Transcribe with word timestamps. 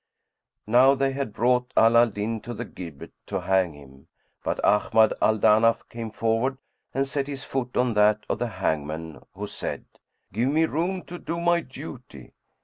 [FN#102] 0.67 0.71
Now 0.71 0.95
they 0.95 1.11
had 1.11 1.31
brought 1.31 1.71
Ala 1.77 1.99
al 2.05 2.09
Din 2.09 2.41
to 2.41 2.55
the 2.55 2.65
gibbet, 2.65 3.11
to 3.27 3.41
hang 3.41 3.75
him, 3.75 4.07
but 4.43 4.59
Ahmad 4.65 5.13
al 5.21 5.37
Danaf 5.37 5.87
came 5.89 6.09
forward 6.09 6.57
and 6.91 7.05
set 7.07 7.27
his 7.27 7.43
foot 7.43 7.77
on 7.77 7.93
that 7.93 8.25
of 8.27 8.39
the 8.39 8.47
hangman, 8.47 9.21
who 9.35 9.45
said, 9.45 9.85
"Give 10.33 10.49
me 10.49 10.65
room 10.65 11.03
to 11.03 11.19
do 11.19 11.39
my 11.39 11.59
duty." 11.61 12.33